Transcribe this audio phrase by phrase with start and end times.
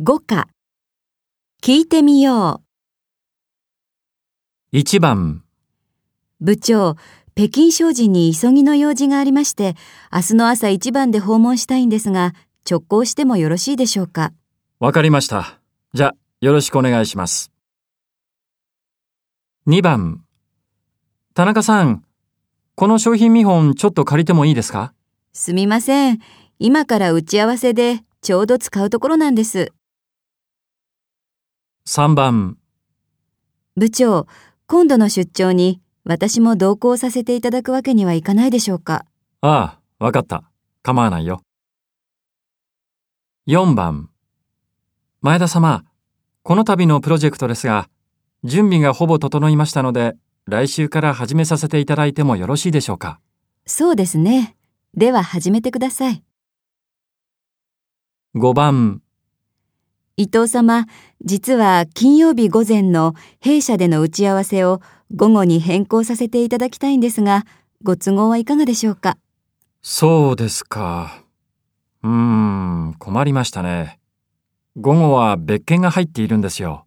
[0.00, 0.46] 5課
[1.60, 2.62] 聞いてみよ
[4.72, 5.42] 1番、
[6.40, 6.44] う。
[6.44, 6.94] 部長、
[7.34, 9.74] 北京商人に急ぎの用事がありまして、
[10.12, 12.32] 明日の朝一番で訪問したいんですが、
[12.70, 14.32] 直行してもよろしいでしょうか？
[14.78, 15.58] わかりました。
[15.94, 17.50] じゃ、よろしくお願いします。
[19.66, 20.22] 2番、
[21.34, 22.04] 田中さん、
[22.76, 24.94] この商品見本ちょっと借りてもいいですか？
[25.32, 26.20] すみません。
[26.60, 29.72] 今から打ち合わせでちょうど使うところなんです。
[31.88, 32.58] ?3 番、
[33.74, 34.26] 部長、
[34.66, 39.06] 今度の出張に私も同行させていただくわけにはいかないでしょうか？
[39.40, 40.44] ああ、わかった。
[40.82, 41.40] 構わないよ。
[43.46, 44.10] 4番、
[45.22, 45.86] 前田様、
[46.42, 47.88] この度のプロジェクトですが、
[48.44, 50.14] 準備がほぼ整いましたので、
[50.44, 53.18] 来週から始めさせていただいてもよろしいでしょうか？
[53.64, 54.56] そうですね。
[54.92, 56.22] では始めてください。
[58.34, 59.00] ?5 番、
[60.20, 60.86] 伊藤様、
[61.24, 64.82] 実は金曜日午前の弊社での打ち合わせを
[65.14, 67.44] 午後に変更させていただきたいんですが、
[67.84, 69.16] ご都合はいかがでしょうか？
[69.80, 71.22] そうですか。
[72.02, 74.00] うーん、困りましたね。
[74.76, 76.84] 午後は別件が入っているんですよ。